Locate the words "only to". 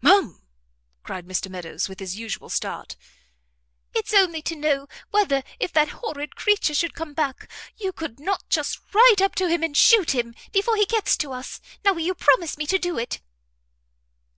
4.14-4.56